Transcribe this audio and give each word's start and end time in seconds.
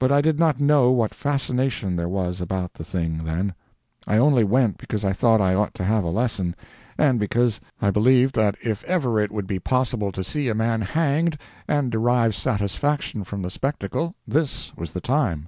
But 0.00 0.10
I 0.10 0.20
did 0.20 0.36
not 0.40 0.58
know 0.60 0.90
what 0.90 1.14
fascination 1.14 1.94
there 1.94 2.08
was 2.08 2.40
about 2.40 2.74
the 2.74 2.82
thing, 2.82 3.18
then. 3.22 3.54
I 4.04 4.16
only 4.16 4.42
went 4.42 4.78
because 4.78 5.04
I 5.04 5.12
thought 5.12 5.40
I 5.40 5.54
ought 5.54 5.74
to 5.74 5.84
have 5.84 6.02
a 6.02 6.08
lesson, 6.10 6.56
and 6.98 7.20
because 7.20 7.60
I 7.80 7.92
believed 7.92 8.34
that 8.34 8.56
if 8.64 8.82
ever 8.82 9.20
it 9.20 9.30
would 9.30 9.46
be 9.46 9.60
possible 9.60 10.10
to 10.10 10.24
see 10.24 10.48
a 10.48 10.56
man 10.56 10.80
hanged, 10.80 11.38
and 11.68 11.92
derive 11.92 12.34
satisfaction 12.34 13.22
from 13.22 13.42
the 13.42 13.48
spectacle, 13.50 14.16
this 14.26 14.74
was 14.76 14.90
the 14.90 15.00
time. 15.00 15.46